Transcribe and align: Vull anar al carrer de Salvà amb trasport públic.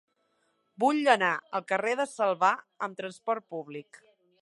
Vull 0.83 1.11
anar 1.15 1.29
al 1.59 1.65
carrer 1.73 1.95
de 2.01 2.09
Salvà 2.17 2.53
amb 2.87 3.01
trasport 3.03 3.51
públic. 3.57 4.07